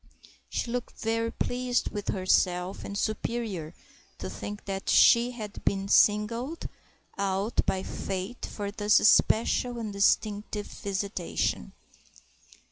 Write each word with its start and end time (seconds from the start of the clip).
She 0.49 0.71
looked 0.71 0.97
very 0.97 1.29
pleased 1.31 1.89
with 1.91 2.07
herself 2.07 2.83
and 2.83 2.97
superior, 2.97 3.75
to 4.17 4.31
think 4.31 4.65
that 4.65 4.89
she 4.89 5.29
had 5.29 5.63
been 5.63 5.87
singled 5.89 6.67
out 7.19 7.63
by 7.67 7.83
Fate 7.83 8.43
for 8.47 8.71
this 8.71 8.95
special 9.07 9.77
and 9.77 9.93
distinctive 9.93 10.65
visitation. 10.65 11.73